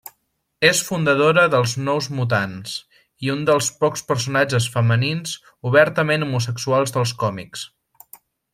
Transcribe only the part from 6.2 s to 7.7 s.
homosexual dels còmics.